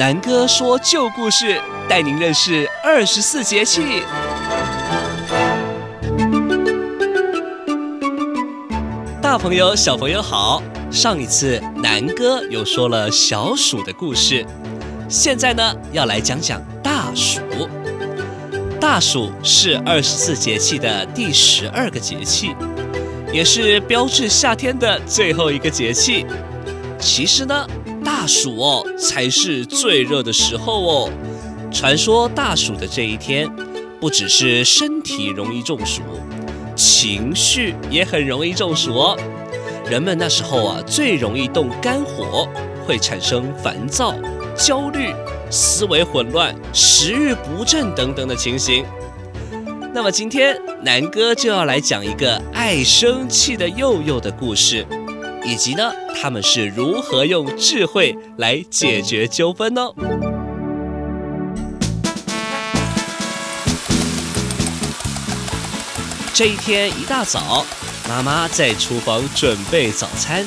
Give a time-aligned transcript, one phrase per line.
[0.00, 4.02] 南哥说旧故事，带您认识二十四节气。
[9.20, 10.62] 大朋友、小朋友好！
[10.90, 14.42] 上一次南哥又说了小暑的故事，
[15.06, 17.42] 现在呢要来讲讲大暑。
[18.80, 22.56] 大暑是二十四节气的第十二个节气，
[23.34, 26.24] 也是标志夏天的最后一个节气。
[26.98, 27.66] 其实呢。
[28.04, 31.10] 大暑哦，才是最热的时候哦。
[31.72, 33.48] 传说大暑的这一天，
[34.00, 36.02] 不只是身体容易中暑，
[36.74, 39.16] 情绪也很容易中暑哦。
[39.88, 42.48] 人们那时候啊，最容易动肝火，
[42.86, 44.14] 会产生烦躁、
[44.56, 45.14] 焦虑、
[45.50, 48.84] 思维混乱、食欲不振等等的情形。
[49.92, 54.86] 那么今天南哥就要来讲一个爱生气的幼幼的故事。
[55.44, 59.82] 以及呢，他们是如何用智慧来解决纠纷呢？
[66.32, 67.66] 这一天一大早，
[68.08, 70.46] 妈妈在厨房准备早餐。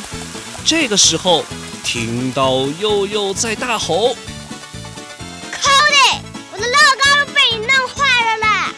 [0.65, 1.43] 这个时候，
[1.83, 4.15] 听到佑佑在大吼
[5.51, 6.21] ：“靠嘞！
[6.51, 8.73] 我的乐高都被你弄坏了啦！”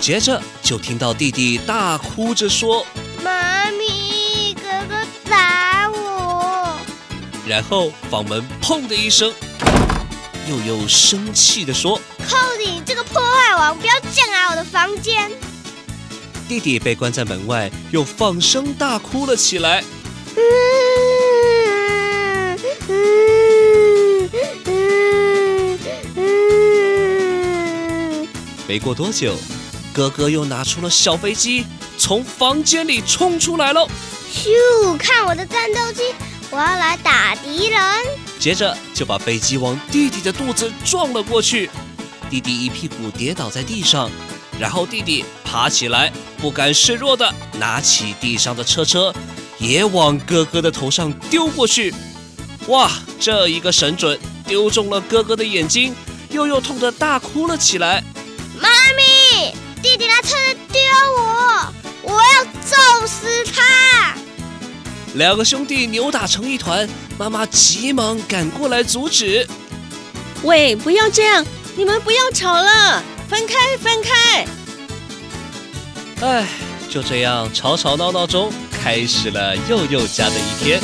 [0.00, 2.86] 接着就听到弟弟大哭着说。
[7.50, 9.34] 然后房门砰的一声，
[10.48, 15.28] 悠悠生气地说：“寇你，这个破坏王，不要进来我的房间！”
[16.46, 19.82] 弟弟被关在门外，又放声大哭了起来。
[20.36, 20.40] 嗯
[28.68, 29.34] 没过多久，
[29.92, 31.66] 哥哥又拿出了小飞机，
[31.98, 33.84] 从房间里冲出来了。
[34.32, 36.14] 咻，看我的战斗机！
[36.50, 37.80] 我要来打敌人，
[38.40, 41.70] 接着就把飞机往弟弟的肚子撞了过去，
[42.28, 44.10] 弟弟一屁股跌倒在地上，
[44.58, 49.14] 然后弟弟爬起来，不甘示弱的拿起地上的车车，
[49.58, 51.94] 也往哥哥的头上丢过去。
[52.66, 52.90] 哇，
[53.20, 55.94] 这一个神准，丢中了哥哥的眼睛，
[56.30, 58.02] 又又痛得大哭了起来。
[58.58, 60.80] 妈咪，弟弟拿车子丢
[61.16, 61.72] 我，
[62.02, 63.79] 我要揍死他！
[65.14, 66.88] 两个兄弟扭打成一团，
[67.18, 69.46] 妈妈急忙赶过来阻止。
[70.42, 71.44] 喂，不要这样，
[71.76, 74.46] 你们不要吵了，分开，分开。
[76.20, 76.46] 哎，
[76.88, 80.80] 就这样吵吵闹闹中，开始了佑佑家的一天。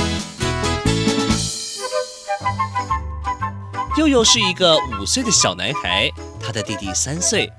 [3.96, 6.10] 佑佑是一个五岁的小男孩，
[6.40, 7.50] 他的弟弟三岁，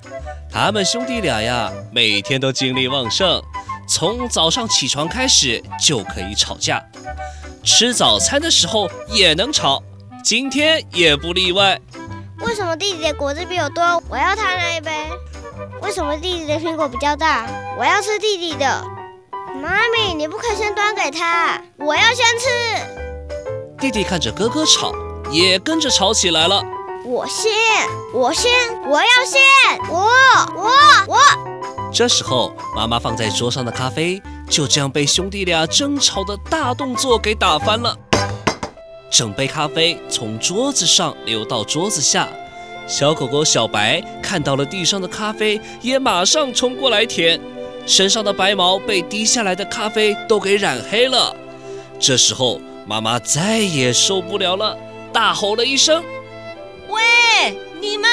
[0.52, 3.42] 他们兄弟俩呀，每天都精力旺盛。
[4.00, 6.80] 从早上起床开始就可以吵架，
[7.64, 9.82] 吃早餐的时候也能吵，
[10.24, 11.82] 今天也不例外。
[12.46, 13.82] 为什么弟弟的果汁比我多？
[14.08, 14.92] 我要他那一杯。
[15.82, 17.48] 为什么弟弟的苹果比较大？
[17.76, 18.86] 我要吃弟弟的。
[19.60, 22.48] 妈咪，你不可以先端给他，我要先吃。
[23.80, 24.94] 弟弟看着哥哥吵，
[25.32, 26.64] 也跟着吵起来了。
[27.04, 27.52] 我先，
[28.14, 28.52] 我先，
[28.88, 29.42] 我要先，
[29.90, 30.08] 我，
[30.56, 30.70] 我，
[31.08, 31.57] 我。
[31.92, 37.98] 这时候，妈妈放在桌上的咖啡就这样被兄弟俩争吵的大动作给打翻了，
[39.10, 42.28] 整杯咖啡从桌子上流到桌子下。
[42.86, 47.40] 小狗狗小白看到了地上的咖啡，也马上冲过来舔，
[47.86, 51.36] 身上的白毛被滴下来的咖啡都给染黑了。
[52.00, 54.78] 这时候，妈妈再也受不了了，
[55.12, 56.04] 大吼了一声
[56.88, 58.10] ：“喂，你们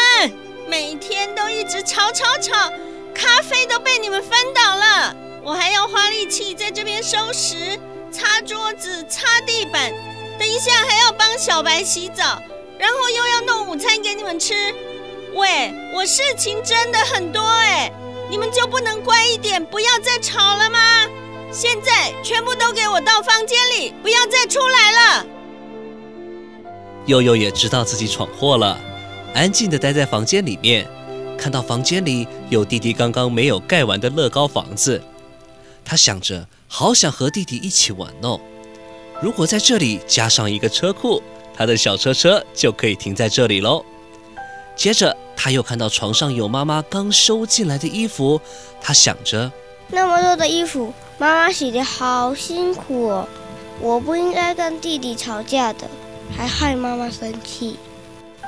[0.67, 2.73] 每天都一直吵吵吵！”
[3.15, 7.79] 咖啡都被你们翻倒了，我还要花力气在这边收拾、
[8.11, 9.93] 擦桌子、擦地板，
[10.39, 12.43] 等一下还要帮小白洗澡，
[12.79, 14.55] 然后又要弄午餐给你们吃。
[15.35, 17.91] 喂，我事情真的很多哎，
[18.29, 20.79] 你们就不能乖一点，不要再吵了吗？
[21.53, 25.27] 现在全部都给我到房间里，不要再出来了。
[27.07, 28.79] 幼幼也知道自己闯祸了，
[29.35, 30.85] 安静的待在房间里面。
[31.39, 35.03] 看到房间里有弟弟刚刚没有盖完的乐高房子，
[35.85, 38.41] 他想着，好想和弟弟一起玩哦。
[39.21, 41.23] 如果在这里加上一个车库，
[41.55, 43.85] 他的小车车就可以停在这里喽。
[44.75, 48.41] 接着，他又看到床上有妈妈刚收进来的衣服，
[48.81, 49.51] 他想着，
[49.89, 53.29] 那么多的衣服，妈妈洗的好辛苦哦，
[53.81, 55.89] 我不应该跟弟弟吵架的，
[56.37, 57.77] 还害妈妈生气。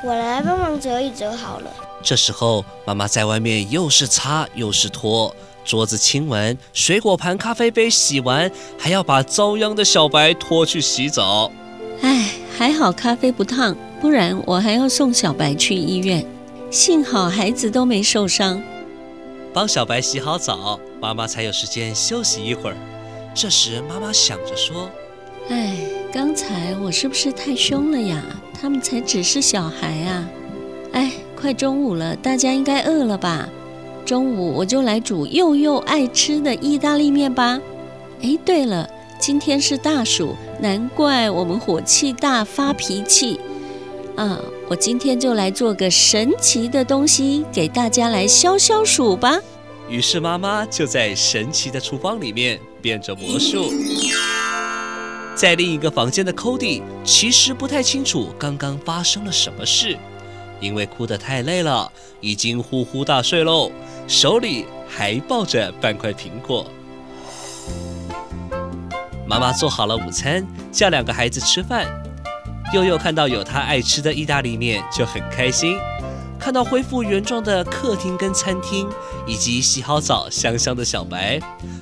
[0.05, 1.71] 我来帮忙折一折好了。
[2.07, 8.49] 这时候，妈妈在外面又是擦又是拖，桌子亲完，水果盘、咖啡杯洗完，
[8.79, 11.51] 还要把遭殃的小白拖去洗澡。
[12.03, 16.25] 唉，还好咖啡不烫，不然我还要送小白去医院。
[16.71, 18.63] 幸好孩子都没受伤。
[19.53, 22.77] 帮小白洗好澡，妈妈才有时间休息一会儿。
[23.35, 24.89] 这时妈妈想着说
[25.51, 25.77] ：“哎，
[26.13, 28.23] 刚才我是不是太凶了呀？
[28.55, 30.25] 他们才只是小孩啊！
[31.37, 33.49] 快中午了，大家应该饿了吧？
[34.05, 37.61] 中午我就来煮祐祐爱吃的意大利面吧。
[38.23, 38.89] 哎，对了。”
[39.19, 43.41] 今天是大暑，难怪我们火气大发脾气
[44.15, 44.39] 啊！
[44.69, 49.39] 我今天就来做个神奇的东西给大家来消消暑吧。
[49.89, 53.73] 于是妈妈就在神奇的厨房里面变着魔术。
[55.35, 59.97] 在另一个房间的 Cody 其实不太清楚刚刚发生了什么事，
[60.61, 63.71] 因为哭得太累了，已经呼呼大睡喽，
[64.07, 66.71] 手里还抱着半块苹果。
[69.27, 71.87] 妈妈做好了午餐，叫两个孩子吃饭。
[72.73, 75.79] 祐祐看到有他爱吃的意大利面，就很开心。
[76.39, 78.89] 看到恢复原状的客厅跟餐厅，
[79.27, 81.41] 以及洗好澡、香香的小白，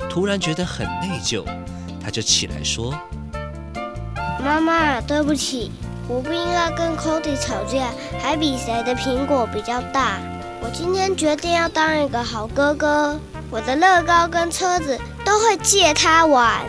[0.08, 1.44] 突然觉得很内疚。
[2.02, 2.94] 他就起来说
[4.42, 5.70] ：“妈妈，对不起，
[6.06, 7.88] 我不应该跟 Cody 吵架，
[8.20, 10.18] 还比谁的苹果比较大。
[10.62, 13.18] 我今天决定要当一个好哥哥，
[13.50, 16.62] 我的乐高跟车子都会借他玩。”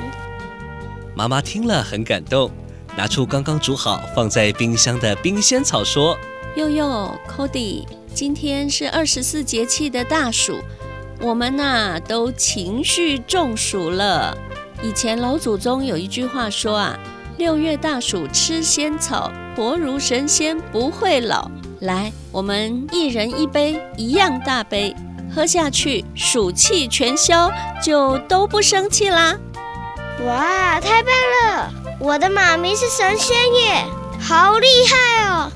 [1.16, 2.50] 妈妈听了很感动，
[2.96, 6.18] 拿出刚刚煮好放在冰箱的冰仙草，说
[6.56, 10.60] ：“佑佑，Cody，今天是二十四节气的大暑，
[11.20, 14.38] 我们呐都情绪中暑了。
[14.82, 17.00] 以前老祖宗有一句话说啊，
[17.38, 21.50] 六月大暑吃仙草，活如神仙不会老。
[21.82, 24.96] 来，我们一人一杯，一样大杯，
[25.34, 27.52] 喝下去，暑气全消，
[27.84, 29.36] 就都不生气啦。”
[30.26, 31.12] 哇，太棒
[31.44, 31.74] 了！
[32.00, 33.86] 我的妈咪是神仙耶，
[34.20, 35.52] 好厉害哦！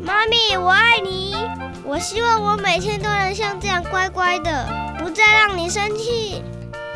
[0.00, 1.36] 妈咪，我爱你。
[1.84, 6.42] 我希望我每天都能像这样乖乖的，不再让你生气。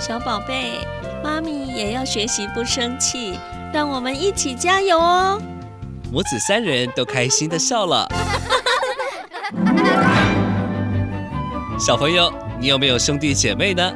[0.01, 0.81] 小宝贝，
[1.23, 3.39] 妈咪也要学习不生气，
[3.77, 5.39] 让我们一起加油哦！
[6.11, 8.09] 母子三人都开心的笑了。
[11.79, 13.93] 小朋友，你有没有兄弟姐妹呢？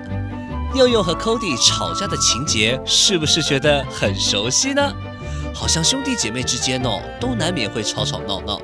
[0.75, 4.93] 佑佑和 Cody 吵架的情节是不是觉得很熟悉呢？
[5.55, 8.61] 好像兄弟姐妹之间哦，都难免会吵吵闹闹，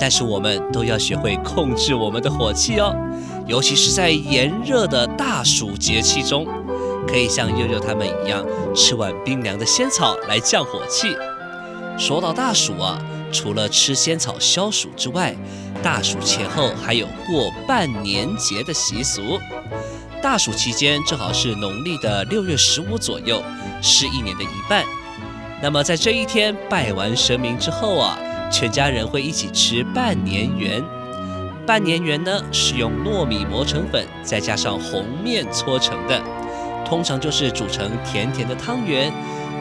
[0.00, 2.96] 但是我们都要学会控制我们的火气哦，
[3.46, 6.46] 尤其是在炎热的大暑节气中，
[7.06, 8.44] 可以像悠悠他们一样，
[8.74, 11.16] 吃碗冰凉的仙草来降火气。
[11.98, 12.98] 说到大暑啊，
[13.32, 15.34] 除了吃仙草消暑之外，
[15.82, 19.38] 大暑前后还有过半年节的习俗。
[20.22, 23.42] 大暑期间正好是农历的六月十五左右，
[23.80, 24.84] 是一年的一半。
[25.62, 28.18] 那么在这一天拜完神明之后啊，
[28.50, 30.82] 全家人会一起吃半年圆。
[31.66, 36.20] 半年圆呢是用糯米磨成粉，再加上红面搓成的，
[36.88, 39.12] 通常就是煮成甜甜的汤圆。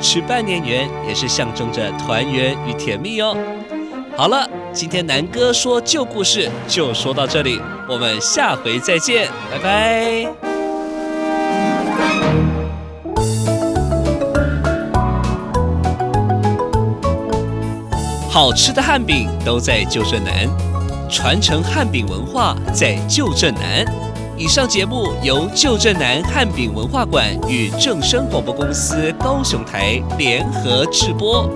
[0.01, 3.35] 吃半年圆也是象征着团圆与甜蜜哦。
[4.17, 10.27] 好了，今天南哥说旧故事就说到这里，我们下回再见，拜拜。
[18.29, 20.45] 好吃的汉饼都在旧镇南，
[21.09, 23.85] 传承汉饼文化在旧镇南。
[24.37, 31.49] 以上节目由旧镇南汉饼文化馆与正声广播公司高雄台联合制播。